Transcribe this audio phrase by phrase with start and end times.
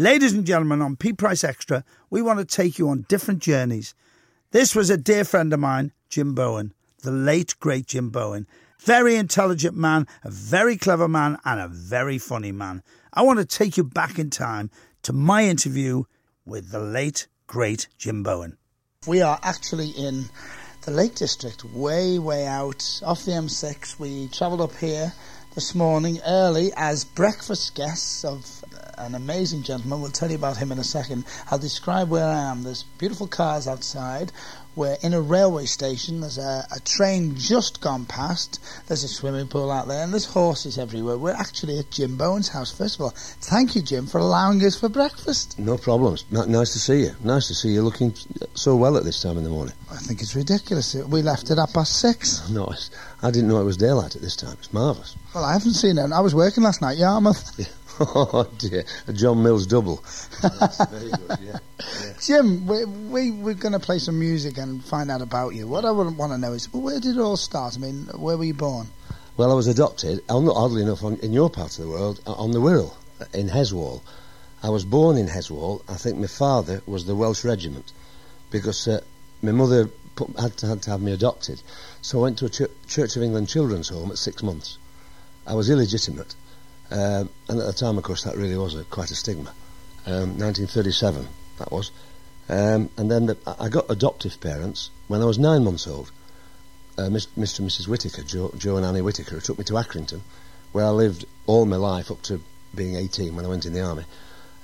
[0.00, 3.96] Ladies and gentlemen, on Pete Price Extra, we want to take you on different journeys.
[4.52, 8.46] This was a dear friend of mine, Jim Bowen, the late, great Jim Bowen.
[8.78, 12.84] Very intelligent man, a very clever man, and a very funny man.
[13.12, 14.70] I want to take you back in time
[15.02, 16.04] to my interview
[16.46, 18.56] with the late, great Jim Bowen.
[19.04, 20.26] We are actually in
[20.84, 23.98] the Lake District, way, way out off the M6.
[23.98, 25.12] We travelled up here
[25.58, 28.64] this morning early as breakfast guests of
[28.96, 30.00] an amazing gentleman.
[30.00, 31.24] We'll tell you about him in a second.
[31.50, 32.62] I'll describe where I am.
[32.62, 34.30] There's beautiful cars outside.
[34.76, 36.20] We're in a railway station.
[36.20, 38.60] There's a, a, train just gone past.
[38.86, 41.18] There's a swimming pool out there, and there's horses everywhere.
[41.18, 42.70] We're actually at Jim Bowen's house.
[42.70, 45.58] First of all, thank you, Jim, for allowing us for breakfast.
[45.58, 46.24] No problems.
[46.30, 47.16] nice to see you.
[47.24, 48.14] Nice to see you looking
[48.54, 49.74] so well at this time in the morning.
[49.90, 50.94] I think it's ridiculous.
[50.94, 52.48] We left at half past six.
[52.58, 52.72] No,
[53.20, 54.56] I didn't know it was daylight at this time.
[54.60, 55.16] It's marvellous.
[55.34, 56.12] Well, I haven't seen it.
[56.12, 57.58] I was working last night, Yarmouth.
[57.58, 57.66] Yeah.
[58.00, 60.04] Oh dear, a John Mills double.
[60.40, 61.38] That's very good.
[61.40, 61.58] Yeah.
[61.80, 62.12] yeah.
[62.20, 65.66] Jim, we, we we're going to play some music and find out about you.
[65.66, 67.76] What I want to know is, well, where did it all start?
[67.76, 68.86] I mean, where were you born?
[69.36, 72.60] Well, I was adopted, oddly enough, on, in your part of the world, on the
[72.60, 72.94] Wirral,
[73.34, 74.00] in Heswall.
[74.62, 75.82] I was born in Heswall.
[75.88, 77.92] I think my father was the Welsh Regiment,
[78.50, 79.00] because uh,
[79.42, 81.62] my mother put, had, to, had to have me adopted.
[82.00, 84.78] So I went to a Ch- Church of England children's home at six months.
[85.48, 86.34] I was illegitimate
[86.90, 89.52] um, and at the time, of course, that really was a, quite a stigma.
[90.06, 91.90] Um, 1937, that was.
[92.48, 96.10] Um, and then the, I got adoptive parents when I was nine months old.
[96.96, 97.28] Uh, Mr.
[97.36, 97.86] and Mrs.
[97.86, 100.20] Whitaker, Joe, Joe, and Annie Whitaker, who took me to Accrington,
[100.72, 102.40] where I lived all my life up to
[102.74, 104.04] being 18 when I went in the army.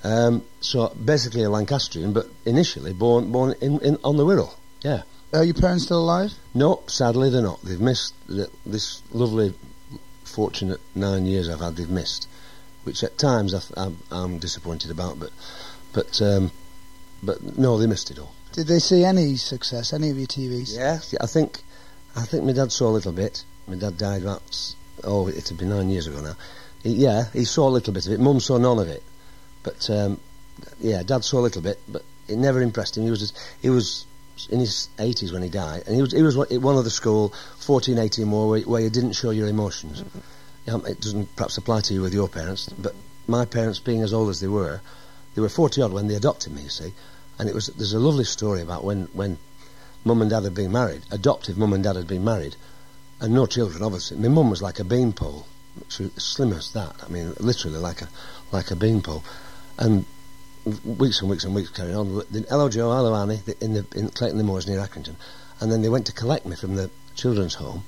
[0.03, 4.53] Um, so basically a Lancastrian, but initially born born in, in on the Wirral.
[4.81, 5.03] Yeah.
[5.33, 6.33] Are your parents still alive?
[6.53, 7.61] No, sadly they're not.
[7.61, 9.53] They've missed this lovely
[10.35, 12.27] fortunate nine years I've had they've missed,
[12.83, 15.17] which at times I, am disappointed about.
[15.19, 15.31] But
[15.93, 16.51] but um,
[17.23, 18.33] but no, they missed it all.
[18.51, 19.93] Did they see any success?
[19.93, 20.77] Any of your TVs?
[20.77, 21.61] Yeah, I think
[22.15, 23.43] I think my dad saw a little bit.
[23.67, 26.35] My dad died about oh, it had been nine years ago now.
[26.83, 28.19] He, yeah, he saw a little bit of it.
[28.19, 29.03] Mum saw none of it,
[29.63, 30.19] but um,
[30.79, 33.03] yeah, dad saw a little bit, but it never impressed him.
[33.03, 34.05] He was just, he was
[34.49, 37.33] in his 80s when he died, and he was, he was one of the school,
[37.59, 40.01] 14, 18 more, where, where you didn't show your emotions.
[40.01, 40.85] Mm-hmm.
[40.87, 42.93] it doesn't perhaps apply to you with your parents, but
[43.27, 44.81] my parents, being as old as they were,
[45.33, 46.93] they were 40 odd when they adopted me, you see,
[47.39, 49.37] and it was there's a lovely story about when, when
[50.03, 52.55] mum and dad had been married, adoptive mum and dad had been married,
[53.19, 54.17] and no children, obviously.
[54.17, 55.47] My mum was like a beanpole,
[55.89, 58.09] she was slim as that, I mean, literally like a,
[58.51, 59.23] like a beanpole,
[59.77, 60.05] and
[60.65, 62.23] weeks and weeks and weeks carrying on.
[62.49, 65.15] Hello Joe, hello Annie, in the in Clayton-le-Moors near Accrington,
[65.59, 67.83] and then they went to collect me from the children's home,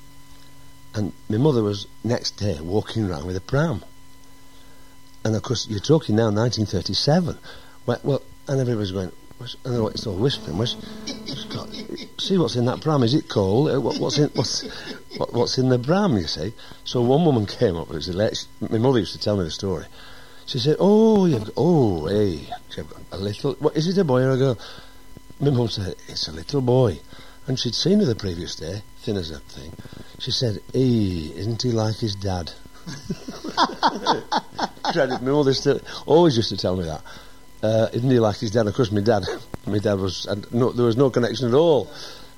[0.94, 3.84] and my mother was next day walking around with a pram.
[5.24, 7.38] And of course, you're talking now 1937.
[7.86, 9.12] Well, well and everybody's going,
[9.66, 10.64] and what it's all whispering.
[12.20, 13.04] See what's in that pram?
[13.04, 13.70] Is it coal?
[13.70, 14.64] Uh, what, what's in what's
[15.18, 16.16] what, what's in the pram?
[16.16, 16.54] You see.
[16.84, 17.90] So one woman came up.
[17.90, 19.86] It was my mother used to tell me the story.
[20.48, 22.48] She said, "Oh, you've oh, hey,
[23.12, 23.54] a little.
[23.56, 24.58] What is it, a boy or a girl?"
[25.42, 27.02] My mum said, "It's a little boy,"
[27.48, 29.74] and she'd seen her the previous day, thin as a thing.
[30.20, 32.54] She said, "Hey, isn't he like his dad?"
[34.94, 37.02] Credit my mother still always used to tell me that.
[37.62, 38.68] Uh, isn't he like his dad?
[38.68, 39.26] Of course, my dad,
[39.68, 41.92] my dad was, no, there was no connection at all.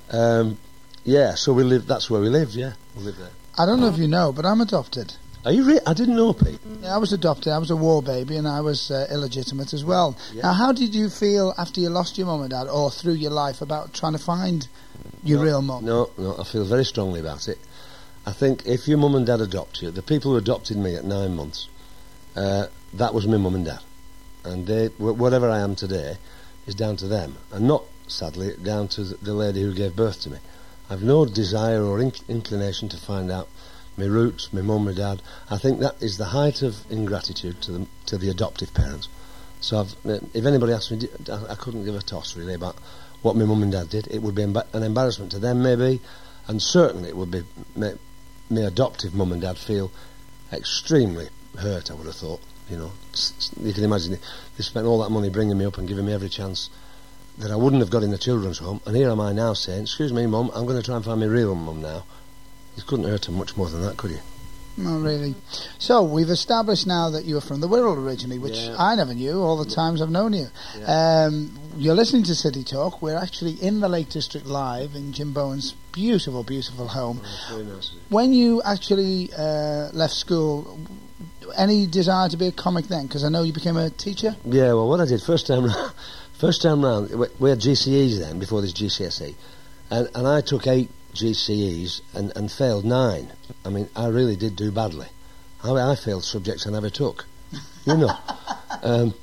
[0.10, 0.58] Um,
[1.04, 1.88] yeah, so we lived.
[1.88, 2.56] That's where we lived.
[2.56, 3.30] Yeah, we lived there.
[3.56, 5.14] I don't know if you know, but I'm adopted.
[5.46, 6.60] Are you re- I didn't know, Pete.
[6.82, 7.54] Yeah, I was adopted.
[7.54, 10.18] I was a war baby, and I was uh, illegitimate as well.
[10.34, 10.44] Yeah.
[10.44, 13.32] Now, how did you feel after you lost your mum and dad, or through your
[13.32, 14.68] life, about trying to find
[15.24, 15.86] your no, real mum?
[15.86, 17.58] No, no, I feel very strongly about it.
[18.26, 21.06] I think if your mum and dad adopt you, the people who adopted me at
[21.06, 21.70] nine months,
[22.36, 23.80] uh, that was my mum and dad,
[24.44, 26.18] and they, whatever I am today,
[26.68, 30.32] is down to them, and not sadly down to the lady who gave birth to
[30.32, 30.40] me.
[30.90, 33.48] I've no desire or inc- inclination to find out
[34.00, 35.22] my roots, my mum, my dad.
[35.50, 39.08] I think that is the height of ingratitude to the, to the adoptive parents.
[39.62, 42.78] So I've, uh, if anybody asked me, I couldn't give a toss really about
[43.22, 44.08] what my mum and dad did.
[44.08, 46.00] It would be an embarrassment to them maybe,
[46.48, 47.44] and certainly it would be
[47.76, 47.94] my,
[48.50, 49.92] my adoptive mum and dad feel
[50.52, 51.92] extremely hurt.
[51.92, 52.42] I would have thought.
[52.70, 52.92] You know,
[53.62, 56.30] you can imagine they spent all that money bringing me up and giving me every
[56.30, 56.70] chance
[57.40, 59.84] that I wouldn't have got in the children's home, and here am I now saying,
[59.84, 62.06] "Excuse me, mum, I'm going to try and find my real mum now."
[62.80, 64.20] You couldn't hurt him much more than that, could you?
[64.78, 65.36] Not really.
[65.78, 68.76] So we've established now that you are from the Wirral originally, which yeah.
[68.80, 70.48] I never knew all the times I've known you.
[70.78, 71.26] Yeah.
[71.26, 73.02] Um, you're listening to City Talk.
[73.02, 77.22] We're actually in the Lake District live in Jim Bowen's beautiful, beautiful home.
[77.52, 77.92] Oh, nice.
[78.08, 80.80] When you actually uh, left school,
[81.58, 83.08] any desire to be a comic then?
[83.08, 84.38] Because I know you became a teacher.
[84.46, 85.94] Yeah, well, what I did first time round,
[86.40, 89.36] first time round, we, we had GCEs then before this GCSE,
[89.92, 93.32] and and I took eight GCEs and, and failed nine.
[93.66, 95.08] I mean, I really did do badly.
[95.64, 97.26] I, I failed subjects I never took.
[97.86, 98.18] You know.
[98.84, 99.14] um,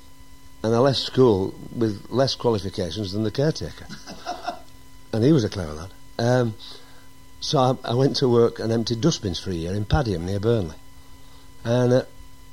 [0.63, 3.87] and I left school with less qualifications than the caretaker.
[5.13, 5.91] and he was a clever lad.
[6.19, 6.55] Um,
[7.41, 10.41] so I, I, went to work and emptied dustbins for a year in Padiham near
[10.41, 10.77] Burnley.
[11.65, 12.03] And, uh,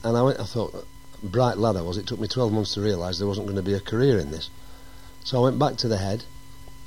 [0.03, 0.86] and I, went, I thought,
[1.24, 3.63] bright lad I was, it took me 12 months to realise there wasn't going to
[3.63, 4.50] be a career in this.
[5.24, 6.24] So I went back to the head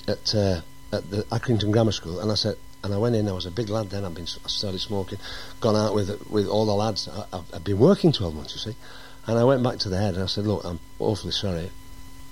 [0.06, 0.60] at, uh,
[0.96, 3.50] at the Accrington Grammar School and I said, and I went in, I was a
[3.50, 5.18] big lad then, I'd been, I started smoking,
[5.60, 7.08] gone out with, with all the lads.
[7.08, 8.78] I, I've been working 12 months, you see.
[9.26, 11.70] And I went back to the head and I said, look, I'm awfully sorry.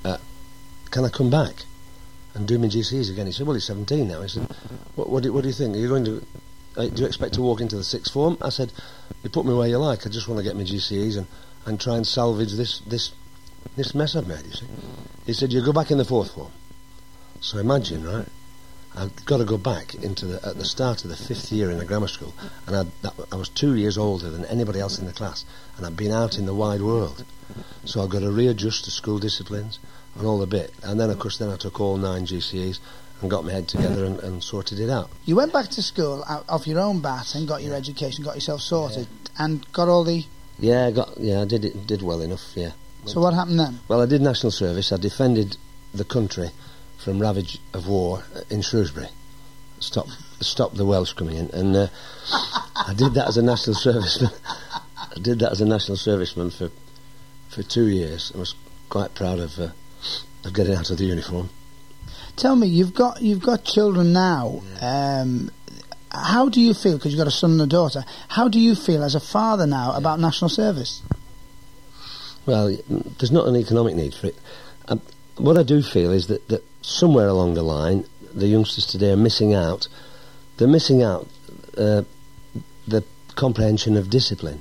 [0.04, 0.18] Uh,
[0.90, 1.64] can I come back
[2.34, 3.26] and do my GCs again?
[3.26, 4.22] He said, well, he's 17 now.
[4.22, 4.46] He said,
[4.94, 5.74] what, what, do, what do you think?
[5.74, 6.20] Are you going to,
[6.76, 8.38] do you expect to walk into the sixth form?
[8.40, 8.72] I said,
[9.24, 10.06] you put me where you like.
[10.06, 11.26] I just want to get my GCEs and,
[11.66, 13.12] and try and salvage this, this,
[13.76, 14.66] this mess I've made, you see.
[15.26, 16.52] He said, you go back in the fourth form.
[17.40, 18.28] So imagine, right?
[18.96, 21.78] I've got to go back into the, at the start of the fifth year in
[21.78, 22.32] the grammar school,
[22.66, 25.44] and I, that, I was two years older than anybody else in the class,
[25.76, 27.24] and I'd been out in the wide world.
[27.84, 29.78] So I've got to readjust to school disciplines
[30.16, 30.72] and all the bit.
[30.82, 32.78] And then, of course, then I took all nine GCEs
[33.20, 35.10] and got my head together and, and sorted it out.
[35.24, 38.36] You went back to school out, off your own bat and got your education, got
[38.36, 39.44] yourself sorted, yeah.
[39.44, 40.24] and got all the.
[40.58, 42.52] Yeah, I got yeah, I did it did well enough.
[42.54, 42.72] Yeah.
[43.06, 43.80] So what happened then?
[43.88, 44.92] Well, I did national service.
[44.92, 45.56] I defended
[45.92, 46.50] the country
[47.04, 49.08] from ravage of war in Shrewsbury.
[49.78, 50.06] Stop,
[50.40, 51.86] stop the Welsh coming in, and uh,
[52.74, 54.32] I did that as a national serviceman.
[54.96, 56.70] I did that as a national serviceman for
[57.50, 58.32] for two years.
[58.34, 58.54] I was
[58.88, 59.68] quite proud of uh,
[60.44, 61.50] of getting out of the uniform.
[62.36, 64.62] Tell me, you've got you've got children now.
[64.80, 65.20] Yeah.
[65.20, 65.50] Um,
[66.10, 66.96] how do you feel?
[66.96, 68.04] Because you've got a son and a daughter.
[68.28, 69.98] How do you feel as a father now yeah.
[69.98, 71.02] about national service?
[72.46, 74.36] Well, there's not an economic need for it.
[75.36, 79.16] What I do feel is that, that somewhere along the line, the youngsters today are
[79.16, 79.88] missing out.
[80.56, 81.28] They're missing out
[81.76, 82.02] uh,
[82.86, 83.04] the
[83.34, 84.60] comprehension of discipline.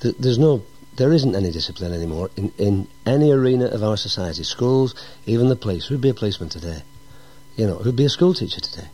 [0.00, 0.62] There's no,
[0.96, 4.44] there isn't any discipline anymore in, in any arena of our society.
[4.44, 4.94] Schools,
[5.26, 5.86] even the police.
[5.86, 6.82] Who'd be a policeman today?
[7.56, 8.88] You know, who'd be a school teacher today?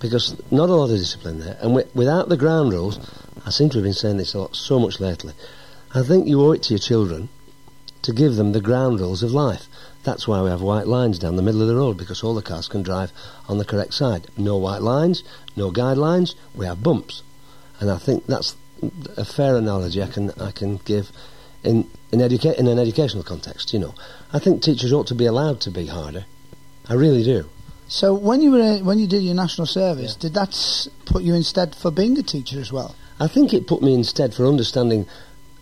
[0.00, 1.56] Because not a lot of discipline there.
[1.60, 2.98] And without the ground rules,
[3.44, 5.34] I seem to have been saying this a lot, so much lately.
[5.94, 7.28] I think you owe it to your children
[8.02, 9.66] to give them the ground rules of life.
[10.08, 12.40] That's why we have white lines down the middle of the road because all the
[12.40, 13.12] cars can drive
[13.46, 14.26] on the correct side.
[14.38, 15.22] No white lines,
[15.54, 17.22] no guidelines, we have bumps.
[17.78, 18.56] And I think that's
[19.18, 21.12] a fair analogy I can I can give
[21.62, 23.94] in in, educa- in an educational context, you know.
[24.32, 26.24] I think teachers ought to be allowed to be harder.
[26.88, 27.44] I really do.
[27.88, 30.22] So when you were when you did your national service, yeah.
[30.22, 32.96] did that put you instead for being a teacher as well?
[33.20, 35.06] I think it put me instead for understanding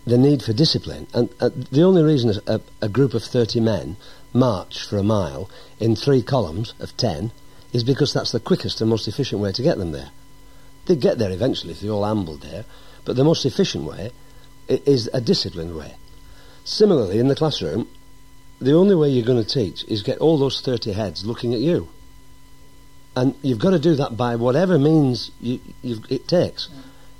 [0.07, 1.05] the need for discipline.
[1.13, 3.97] And uh, the only reason a, a, group of 30 men
[4.33, 7.31] march for a mile in three columns of 10
[7.73, 10.09] is because that's the quickest and most efficient way to get them there.
[10.85, 12.65] They get there eventually if they all ambled there,
[13.05, 14.11] but the most efficient way
[14.67, 15.95] is a disciplined way.
[16.63, 17.87] Similarly, in the classroom,
[18.59, 21.59] the only way you're going to teach is get all those 30 heads looking at
[21.59, 21.87] you.
[23.15, 26.69] And you've got to do that by whatever means you, it takes.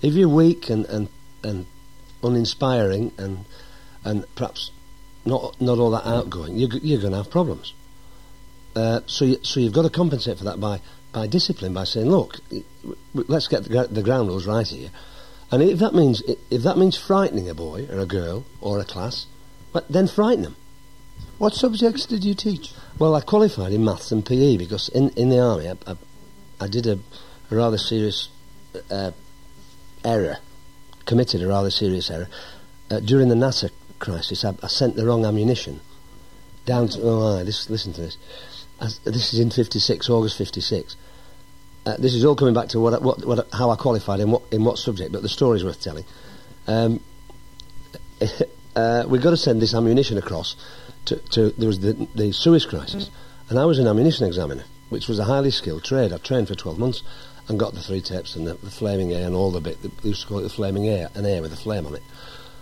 [0.01, 1.09] If you're weak and, and,
[1.44, 1.65] and
[2.24, 3.45] uninspiring and,
[4.04, 4.71] and perhaps
[5.27, 7.74] not not all that outgoing, you're, you're going to have problems.
[8.75, 12.09] Uh, so you, so you've got to compensate for that by by discipline by saying,
[12.09, 12.40] look,
[13.13, 14.90] let's get the, the ground rules right here.
[15.51, 18.85] And if that means if that means frightening a boy or a girl or a
[18.85, 19.25] class,
[19.90, 20.56] then frighten them.
[21.37, 22.73] What subjects did you teach?
[22.99, 25.95] Well, I qualified in maths and PE because in, in the army I, I,
[26.59, 26.99] I did a,
[27.51, 28.30] a, rather serious
[28.90, 29.11] uh,
[30.04, 30.37] error,
[31.06, 32.28] committed a rather serious error
[32.90, 35.81] uh, during the Nasser crisis, I, I, sent the wrong ammunition
[36.66, 37.01] down to.
[37.01, 38.18] Oh, this, listen to this.
[38.80, 40.95] As, this is in '56, August '56.
[41.85, 44.44] Uh, this is all coming back to what, what, what, how I qualified in what
[44.51, 46.06] in what subject, but the story's worth telling.
[46.68, 46.99] Um,
[48.75, 50.56] uh, we've got to send this ammunition across.
[51.06, 53.09] To, to there was the, the Suez crisis,
[53.49, 56.11] and I was an ammunition examiner, which was a highly skilled trade.
[56.11, 57.04] I trained for 12 months
[57.47, 59.81] and got the three tips and the, the flaming air and all the bit.
[59.81, 62.04] They used to call it the flaming air, an air with a flame on it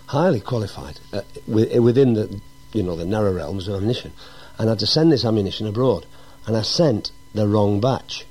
[0.06, 2.40] highly qualified uh, within the
[2.72, 4.12] you know the narrow realms of ammunition,
[4.58, 6.06] and I had to send this ammunition abroad,
[6.46, 8.26] and I sent the wrong batch.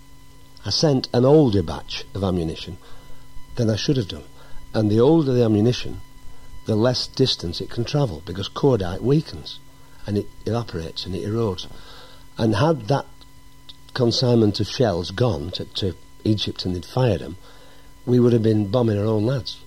[0.65, 2.77] I sent an older batch of ammunition
[3.55, 4.23] than I should have done,
[4.73, 6.01] and the older the ammunition,
[6.65, 9.59] the less distance it can travel because cordite weakens,
[10.07, 11.67] and it evaporates and it erodes,
[12.37, 13.05] and had that
[13.93, 17.37] consignment of shells gone to, to Egypt and they'd fired them,
[18.05, 19.57] we would have been bombing our own lads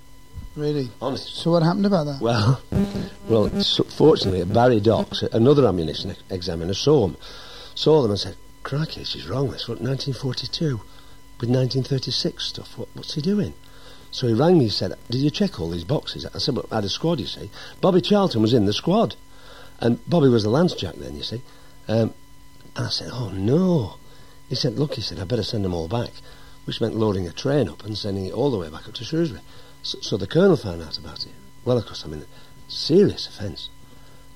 [0.58, 0.90] Really?
[1.00, 1.30] Honestly.
[1.32, 2.20] So what happened about that?
[2.20, 2.60] Well,
[3.28, 7.16] well, so fortunately, at Barry Docks, another ammunition examiner saw them,
[7.76, 8.34] saw them and said,
[8.64, 9.50] "Crikey, she's wrong.
[9.50, 10.80] This what 1942
[11.38, 12.76] with 1936 stuff.
[12.76, 13.54] What, what's he doing?"
[14.10, 14.64] So he rang me.
[14.64, 17.20] He said, "Did you check all these boxes?" I said, "Well, I had a squad.
[17.20, 17.50] You see,
[17.80, 19.14] Bobby Charlton was in the squad,
[19.78, 21.16] and Bobby was the lance jack then.
[21.16, 21.42] You see."
[21.86, 22.14] Um,
[22.74, 23.94] and I said, "Oh no."
[24.48, 26.10] He said, "Look," he said, "I better send them all back,"
[26.64, 29.04] which meant loading a train up and sending it all the way back up to
[29.04, 29.42] Shrewsbury.
[29.82, 31.32] So, so the colonel found out about it.
[31.64, 32.24] Well, of course, I mean,
[32.68, 33.68] serious offence.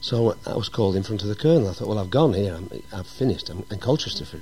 [0.01, 1.69] So I was called in front of the colonel.
[1.69, 2.55] I thought, well, I've gone here.
[2.55, 3.49] I'm, I've finished.
[3.49, 4.41] I'm in Colchester for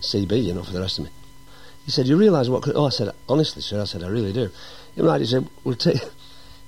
[0.00, 1.10] CB, you know, for the rest of me.
[1.84, 2.62] He said, you realise what...
[2.62, 4.50] Could, oh, I said, honestly, sir, I said, I really do.
[4.96, 5.20] Right.
[5.20, 6.00] He said, we'll take...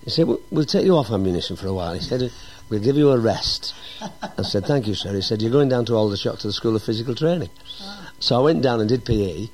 [0.04, 1.92] He said, we'll, we'll take you off ammunition for a while.
[1.92, 2.32] He said,
[2.70, 3.74] we'll give you a rest.
[4.00, 5.12] I said, thank you, sir.
[5.12, 7.50] He said, you're going down to Aldershot to the School of Physical Training.
[7.82, 8.10] Ah.
[8.18, 9.48] So I went down and did PE,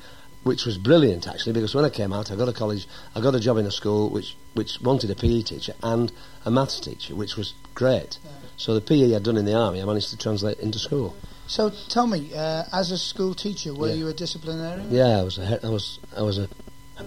[0.45, 3.35] which was brilliant actually, because when I came out, I got a college, I got
[3.35, 6.13] a job in a school which which wanted a PE teacher and
[6.45, 8.19] a maths teacher, which was great.
[8.57, 11.17] So the PE I'd done in the army, I managed to translate into school.
[11.47, 13.95] So tell me, uh, as a school teacher, were Yeah.
[13.95, 14.91] you a disciplinarian?
[14.91, 16.49] Yeah, I was a, I was, I was a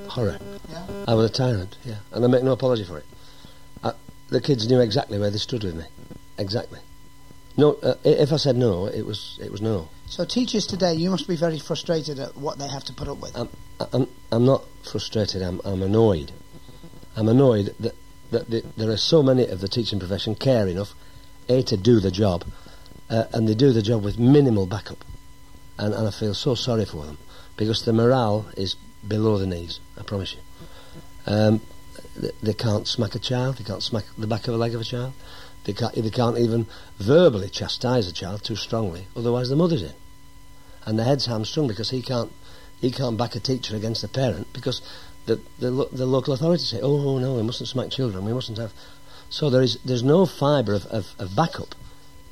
[0.09, 0.37] horror.
[0.69, 0.85] Yeah.
[1.07, 1.77] I was a tyrant.
[1.85, 3.05] Yeah, and I make no apology for it.
[3.83, 3.93] I,
[4.29, 5.85] the kids knew exactly where they stood with me,
[6.37, 6.79] exactly.
[7.57, 9.89] No, uh, if I said no, it was, it was no.
[10.05, 13.17] So teachers today, you must be very frustrated at what they have to put up
[13.17, 13.35] with.
[13.35, 13.49] I'm,
[13.91, 15.41] I'm, I'm not frustrated.
[15.41, 16.31] I'm, I'm annoyed.
[17.15, 17.95] I'm annoyed that,
[18.29, 20.93] that the, there are so many of the teaching profession care enough,
[21.49, 22.45] a to do the job,
[23.09, 25.03] uh, and they do the job with minimal backup,
[25.79, 27.17] and, and I feel so sorry for them
[27.57, 28.75] because the morale is
[29.07, 29.79] below the knees.
[29.99, 30.39] I promise you.
[31.25, 31.61] Um,
[32.15, 33.57] they, they can't smack a child.
[33.57, 35.13] They can't smack the back of a leg of a child.
[35.67, 35.93] They can't.
[35.93, 36.65] They can't even
[36.97, 39.07] verbally chastise a child too strongly.
[39.17, 39.93] Otherwise, the mother's in,
[40.85, 42.31] and the head's hamstrung because he can't
[42.79, 44.81] he can't back a teacher against a parent because
[45.25, 48.71] the the, the local authorities say, oh no, we mustn't smack children, we mustn't have.
[49.29, 51.75] So there is there's no fibre of, of, of backup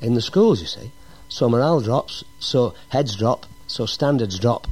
[0.00, 0.92] in the schools, you see.
[1.28, 4.66] So morale drops, so heads drop, so standards drop,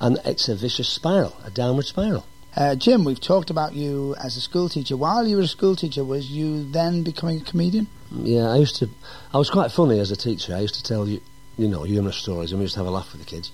[0.00, 2.24] and it's a vicious spiral, a downward spiral.
[2.54, 4.96] Uh, Jim, we've talked about you as a school teacher.
[4.96, 7.88] While you were a school teacher, was you then becoming a comedian?
[8.12, 8.88] Yeah, I used to.
[9.32, 10.54] I was quite funny as a teacher.
[10.54, 11.20] I used to tell you,
[11.58, 13.50] you know, humorous stories, and we used to have a laugh with the kids.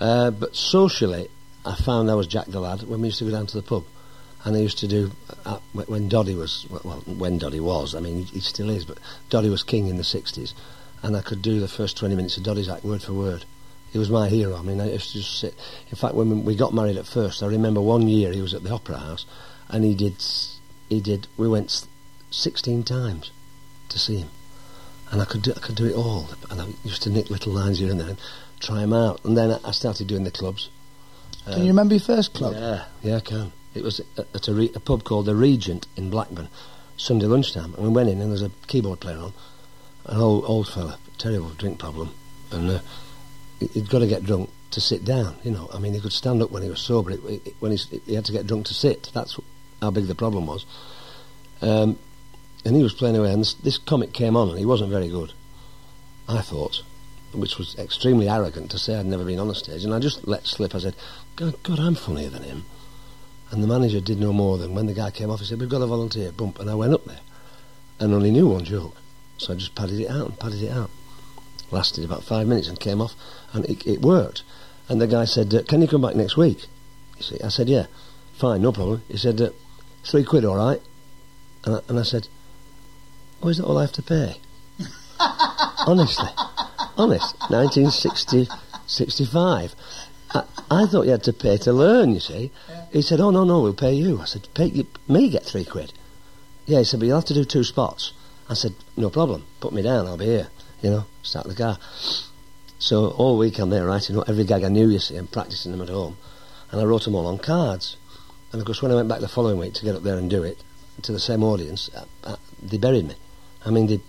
[0.00, 1.28] Uh, but socially,
[1.64, 3.62] I found I was Jack the lad when we used to go down to the
[3.62, 3.84] pub,
[4.44, 5.10] and I used to do
[5.44, 7.94] uh, when- Doddy was well, when Doddy was.
[7.94, 8.98] I mean, he, he still is, but
[9.30, 10.52] Doddy was king in the '60s,
[11.02, 13.44] and I could do the first 20 minutes of Doddy's act word for word.
[13.92, 14.56] He was my hero.
[14.56, 15.54] I mean, I used to just sit.
[15.90, 18.62] In fact, when we got married at first, I remember one year he was at
[18.62, 19.24] the Opera House,
[19.68, 20.22] and he did.
[20.88, 21.28] He did.
[21.36, 21.86] We went
[22.30, 23.30] 16 times
[23.90, 24.28] to see him,
[25.10, 25.52] and I could do.
[25.56, 26.28] I could do it all.
[26.50, 28.18] And I used to nick little lines here and there, and
[28.60, 29.24] try them out.
[29.24, 30.68] And then I started doing the clubs.
[31.44, 32.54] Can you remember your first club?
[32.54, 33.52] Yeah, yeah, I can.
[33.74, 36.48] It was at a, re- a pub called the Regent in Blackburn,
[36.96, 39.32] Sunday lunchtime, and we went in and there was a keyboard player on,
[40.06, 42.10] an old old fella, terrible drink problem,
[42.50, 42.78] and uh,
[43.60, 45.36] he- he'd got to get drunk to sit down.
[45.44, 47.12] You know, I mean, he could stand up when he was sober.
[47.12, 49.10] It, it, when he's, he had to get drunk to sit.
[49.14, 49.38] That's
[49.80, 50.64] how big the problem was.
[51.62, 51.98] Um,
[52.66, 55.08] and he was playing away, and this, this comic came on, and he wasn't very
[55.08, 55.32] good.
[56.28, 56.82] I thought,
[57.32, 60.26] which was extremely arrogant to say I'd never been on a stage, and I just
[60.26, 60.74] let slip.
[60.74, 60.96] I said,
[61.36, 62.64] "God, God, I'm funnier than him."
[63.52, 65.68] And the manager did no more than when the guy came off, he said, "We've
[65.68, 67.20] got a volunteer." Bump, and I went up there,
[68.00, 68.96] and only knew one joke,
[69.38, 70.90] so I just padded it out and padded it out.
[71.70, 73.14] Lasted about five minutes and came off,
[73.52, 74.42] and it, it worked.
[74.88, 76.66] And the guy said, uh, "Can you come back next week?"
[77.16, 77.86] You see, I said, "Yeah,
[78.32, 79.50] fine, no problem." He said, uh,
[80.02, 80.82] three quid, all right?"
[81.64, 82.26] And I, and I said,
[83.42, 84.40] "Oh, is that all I have to pay?"
[85.86, 86.30] Honestly,
[86.96, 88.48] honest, 1960,
[88.86, 89.74] 65.
[90.30, 92.50] I, I thought you had to pay to learn, you see.
[92.92, 94.20] He said, oh, no, no, we'll pay you.
[94.20, 95.92] I said, pay you, me get three quid.
[96.66, 98.12] Yeah, he said, but you'll have to do two spots.
[98.48, 100.48] I said, no problem, put me down, I'll be here,
[100.82, 101.78] you know, start the car.
[102.78, 105.82] So all week I'm there writing every gag I knew, you see, and practicing them
[105.82, 106.16] at home.
[106.70, 107.96] And I wrote them all on cards.
[108.52, 110.28] And of course, when I went back the following week to get up there and
[110.28, 110.62] do it,
[111.02, 113.14] to the same audience, uh, uh, they buried me.
[113.66, 114.00] I mean, they,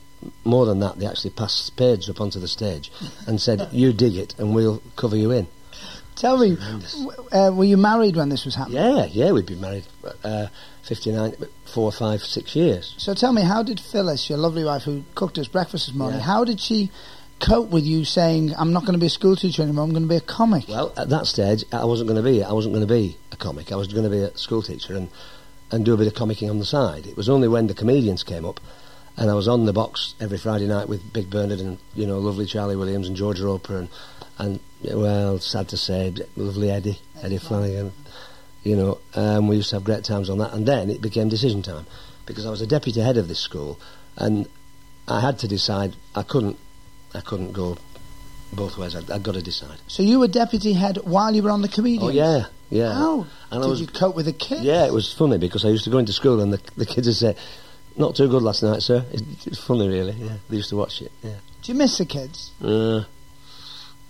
[0.44, 2.92] more than that, they actually passed spades up onto the stage
[3.28, 5.48] and said, you dig it and we'll cover you in.
[6.16, 8.78] Tell me, w- uh, were you married when this was happening?
[8.78, 9.86] Yeah, yeah, we'd been married
[10.24, 10.48] uh,
[10.84, 11.36] 59,
[11.66, 12.96] four, five, six years.
[12.98, 16.20] So tell me, how did Phyllis, your lovely wife who cooked us breakfast this morning,
[16.20, 16.26] Yeah.
[16.26, 16.90] how did she
[17.40, 20.02] cope with you saying, I'm not going to be a school teacher anymore, I'm going
[20.02, 20.68] to be a comic?
[20.68, 22.44] Well, at that stage, I wasn't going to be.
[22.44, 23.72] I wasn't going to be a comic.
[23.72, 25.10] I was going to be a school teacher and
[25.70, 27.06] and do a bit of comicking on the side.
[27.06, 28.60] It was only when the comedians came up,
[29.18, 32.20] and I was on the box every Friday night with Big Bernard and you know
[32.20, 33.90] lovely Charlie Williams and George Roper and
[34.40, 37.92] and well, sad to say, lovely Eddie Eddie Flanagan.
[38.64, 40.54] you know, um, we used to have great times on that.
[40.54, 41.88] And then it became decision time
[42.28, 43.80] because I was a deputy head of this school,
[44.16, 44.48] and
[45.08, 45.96] I had to decide.
[46.14, 46.58] I couldn't,
[47.16, 47.78] I couldn't go
[48.54, 48.96] both ways.
[48.96, 49.80] I'd, I'd got to decide.
[49.88, 52.04] So you were deputy head while you were on the comedians?
[52.12, 52.94] Oh yeah, yeah.
[52.94, 53.22] How
[53.52, 54.62] And I did was- you cope with the kids?
[54.62, 57.08] Yeah, it was funny because I used to go into school and the, the kids
[57.08, 57.36] would say,
[57.98, 60.14] "Not too good last night, sir." It, it's funny, really.
[60.14, 61.12] Yeah, they used to watch it.
[61.24, 61.40] Yeah.
[61.62, 62.52] Do you miss the kids?
[62.62, 63.04] Uh,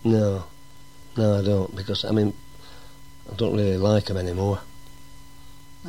[0.03, 0.43] no,
[1.15, 2.33] no, I don't because I mean,
[3.31, 4.59] I don't really like them anymore.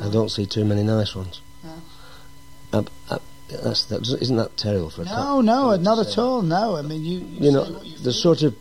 [0.01, 1.41] I don't see too many nice ones.
[1.63, 2.85] No.
[3.11, 5.45] I, I, that's that, isn't that terrible for a No, cat?
[5.45, 6.41] no, to not at all.
[6.41, 7.19] No, I mean you.
[7.19, 8.55] You know, you the sort of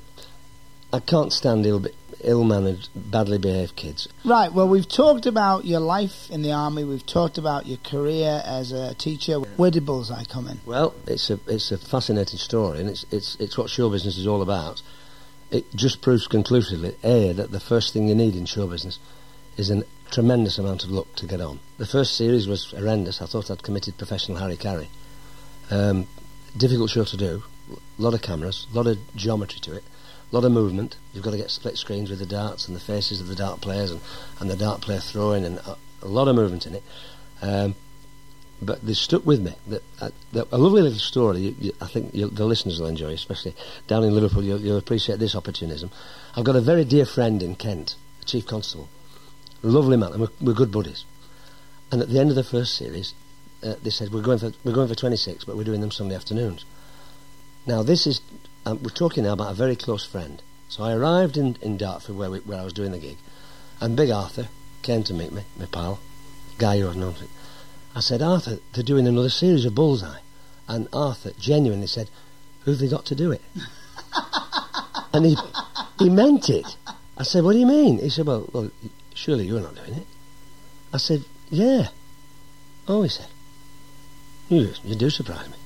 [0.93, 1.85] I can't stand ill,
[2.23, 4.09] ill-mannered, badly behaved kids.
[4.25, 4.53] Right.
[4.53, 6.85] Well, we've talked about your life in the army.
[6.85, 9.39] We've talked about your career as a teacher.
[9.39, 10.61] Where did Bullseye come in?
[10.67, 14.27] Well, it's a it's a fascinating story, and it's it's it's what show business is
[14.27, 14.83] all about.
[15.51, 18.99] It just proves conclusively, a that the first thing you need in show business
[19.57, 21.59] is a tremendous amount of luck to get on.
[21.79, 23.23] The first series was horrendous.
[23.23, 24.89] I thought I'd committed professional Harry Carey.
[25.71, 26.07] Um,
[26.57, 27.43] difficult show to do.
[27.71, 29.85] A lot of cameras, a lot of geometry to it,
[30.31, 30.97] a lot of movement.
[31.13, 33.61] You've got to get split screens with the darts and the faces of the dart
[33.61, 34.01] players and,
[34.41, 36.83] and the dart player throwing, and a, a lot of movement in it.
[37.41, 37.75] Um,
[38.61, 39.55] but they stuck with me.
[39.69, 41.39] That, uh, that, a lovely little story.
[41.41, 43.55] You, you, I think you, the listeners will enjoy, especially
[43.87, 44.43] down in Liverpool.
[44.43, 45.91] You'll, you'll appreciate this opportunism.
[46.35, 48.89] I've got a very dear friend in Kent, the chief constable,
[49.63, 51.05] lovely man, and we're, we're good buddies.
[51.91, 53.15] And at the end of the first series,
[53.63, 56.15] uh, they said we're going for we're going for 26, but we're doing them Sunday
[56.15, 56.65] afternoons.
[57.67, 58.21] Now this is
[58.69, 60.43] um, we're talking now about a very close friend.
[60.69, 63.17] So I arrived in, in Dartford where we, where I was doing the gig,
[63.81, 64.49] and Big Arthur
[64.83, 65.99] came to meet me, my pal,
[66.59, 67.15] guy who I've known.
[67.15, 67.25] For,
[67.95, 70.21] I said, Arthur, they're doing another series of Bullseye,
[70.69, 72.11] and Arthur genuinely said,
[72.65, 73.41] "Who've they got to do it?"
[75.15, 75.37] and he
[75.99, 76.77] he meant it.
[77.17, 78.71] I said, "What do you mean?" He said, "Well, well,
[79.15, 80.07] surely you're not doing it."
[80.93, 81.89] I said, "Yeah."
[82.87, 83.29] Oh, he said,
[84.51, 85.57] "You you do surprise me."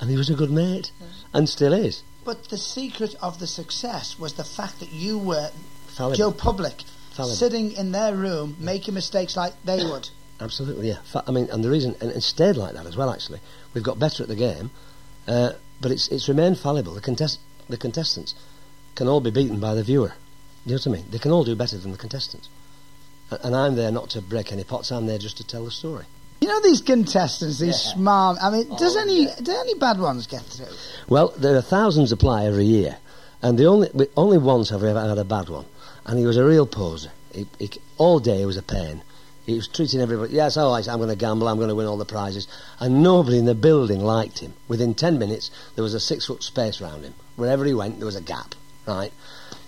[0.00, 0.92] And he was a good mate,
[1.32, 2.02] and still is.
[2.24, 5.50] But the secret of the success was the fact that you were
[5.88, 6.16] Fallible.
[6.16, 7.34] Joe Public, Fallible.
[7.34, 10.08] sitting in their room making mistakes like they would.
[10.40, 10.98] Absolutely, yeah.
[11.26, 13.10] I mean, and the reason, and it stayed like that as well.
[13.10, 13.40] Actually,
[13.74, 14.70] we've got better at the game,
[15.26, 16.94] uh, but it's it's remained fallible.
[16.94, 18.34] The contest, the contestants
[18.94, 20.12] can all be beaten by the viewer.
[20.64, 21.06] You know what I mean?
[21.10, 22.48] They can all do better than the contestants.
[23.32, 24.92] A- And I'm there not to break any pots.
[24.92, 26.04] I'm there just to tell the story.
[26.40, 27.92] You know these contestants, these Yeah.
[27.94, 28.38] smart.
[28.40, 29.34] I mean, does Oh, any yeah.
[29.42, 30.66] do any bad ones get through?
[31.08, 32.96] Well, there are thousands apply every year,
[33.42, 35.64] and the only only once have we ever had a bad one,
[36.06, 37.10] and he was a real poser.
[37.32, 39.02] He, he, all day he was a pain.
[39.46, 40.34] He was treating everybody.
[40.34, 41.48] Yes, all right, I'm going to gamble.
[41.48, 42.46] I'm going to win all the prizes,
[42.80, 44.52] and nobody in the building liked him.
[44.68, 47.14] Within ten minutes, there was a six foot space round him.
[47.36, 48.54] Wherever he went, there was a gap.
[48.86, 49.12] Right?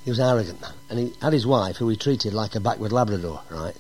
[0.05, 2.61] He was an arrogant man, and he had his wife, who he treated like a
[2.61, 3.41] backward Labrador.
[3.51, 3.77] Right?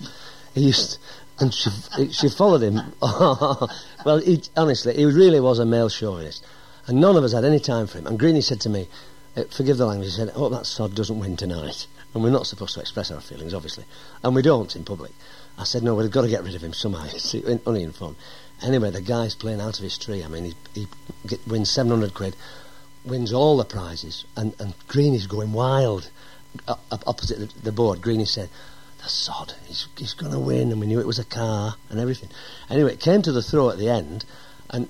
[0.55, 0.98] He used.
[1.40, 1.70] And she,
[2.12, 2.81] she followed him.
[3.03, 6.44] well, he, honestly, he really was a male chauvinist.
[6.87, 8.07] And none of us had any time for him.
[8.07, 8.88] And Greeny said to me,
[9.37, 11.87] uh, forgive the language, he said, I hope that sod doesn't win tonight.
[12.12, 13.85] And we're not supposed to express our feelings, obviously.
[14.22, 15.12] And we don't in public.
[15.57, 17.05] I said, no, we've got to get rid of him somehow.
[17.14, 17.35] It's
[17.66, 18.16] only in fun.
[18.62, 20.22] Anyway, the guy's playing out of his tree.
[20.22, 20.88] I mean, he, he
[21.26, 22.37] get, wins 700 quid,
[23.05, 26.11] wins all the prizes, and, and Greeny's going wild.
[26.66, 28.48] Uh, up opposite the board, Greeny said,
[29.03, 31.99] the sod, he's, he's going to win, and we knew it was a car and
[31.99, 32.29] everything.
[32.69, 34.25] Anyway, it came to the throw at the end,
[34.69, 34.89] and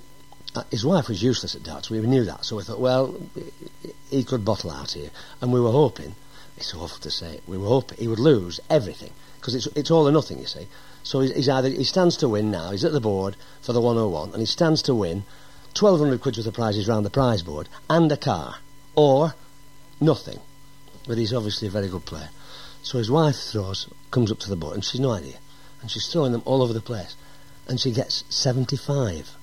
[0.55, 1.89] uh, his wife was useless at darts.
[1.89, 3.15] We knew that, so we thought, well,
[4.09, 5.09] he could bottle out here,
[5.41, 6.15] and we were hoping.
[6.57, 7.39] It's awful to say.
[7.47, 10.67] We were hoping he would lose everything because it's it's all or nothing, you see.
[11.03, 12.71] So he's, he's either he stands to win now.
[12.71, 15.23] He's at the board for the 101, and he stands to win
[15.79, 18.57] 1,200 quid worth of prizes round the prize board and a car,
[18.93, 19.33] or
[19.99, 20.39] nothing.
[21.07, 22.29] But he's obviously a very good player.
[22.83, 25.37] So his wife throws, comes up to the board, and she's no idea,
[25.81, 27.15] and she's throwing them all over the place,
[27.67, 29.35] and she gets 75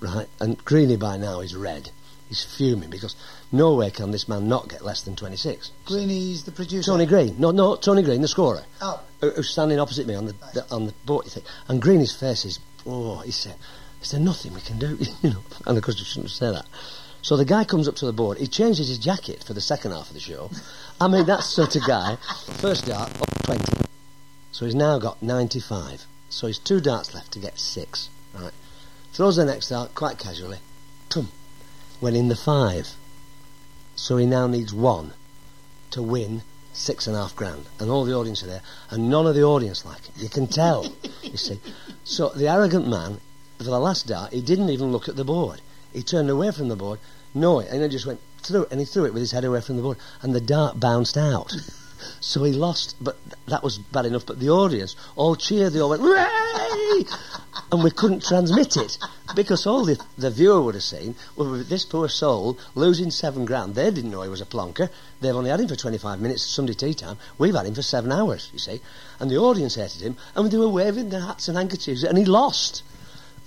[0.00, 0.28] right?
[0.38, 1.90] And Greeny by now is red.
[2.28, 3.16] He's fuming because
[3.50, 5.72] nowhere can this man not get less than 26.
[5.86, 6.92] Greeny's the producer.
[6.92, 10.26] Tony Green, no, no, Tony Green, the scorer, Oh, who- who's standing opposite me on
[10.26, 11.24] the, the on the board.
[11.24, 13.56] You think, and Greeny's face is, oh, he said,
[14.00, 14.96] is there nothing we can do?
[15.22, 16.66] you know, and of course you shouldn't say that.
[17.22, 18.38] So the guy comes up to the board.
[18.38, 20.50] He changes his jacket for the second half of the show.
[21.00, 22.16] I mean, that sort of guy.
[22.60, 23.64] First dart, up 20.
[24.52, 26.06] So he's now got 95.
[26.30, 28.08] So he's two darts left to get six.
[28.34, 28.52] Right.
[29.12, 30.58] Throws the next dart quite casually.
[31.08, 31.28] Tum.
[32.00, 32.94] Went in the five.
[33.96, 35.12] So he now needs one
[35.90, 37.66] to win six and a half grand.
[37.78, 38.62] And all the audience are there.
[38.90, 40.16] And none of the audience like it.
[40.16, 40.92] You can tell.
[41.22, 41.60] you see.
[42.04, 43.20] So the arrogant man,
[43.58, 45.60] for the last dart, he didn't even look at the board.
[45.92, 46.98] He turned away from the board,
[47.34, 49.60] no, and then just went through it, and he threw it with his head away
[49.60, 51.54] from the board, and the dart bounced out.
[52.20, 53.16] So he lost, but
[53.48, 54.24] that was bad enough.
[54.24, 57.04] But the audience all cheered, they all went, Hooray!
[57.72, 58.98] and we couldn't transmit it
[59.34, 63.74] because all the, the viewer would have seen was this poor soul losing seven grand.
[63.74, 64.90] They didn't know he was a plonker.
[65.20, 67.18] They've only had him for 25 minutes at Sunday tea time.
[67.36, 68.80] We've had him for seven hours, you see.
[69.20, 72.24] And the audience hated him, and they were waving their hats and handkerchiefs, and he
[72.24, 72.82] lost.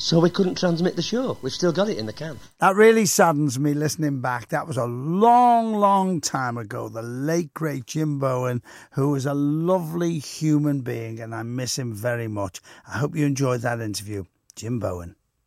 [0.01, 1.37] So we couldn't transmit the show.
[1.43, 2.39] We've still got it in the can.
[2.57, 4.49] That really saddens me listening back.
[4.49, 6.89] That was a long, long time ago.
[6.89, 11.93] The late, great Jim Bowen, who was a lovely human being, and I miss him
[11.93, 12.61] very much.
[12.87, 14.23] I hope you enjoyed that interview.
[14.55, 15.15] Jim Bowen.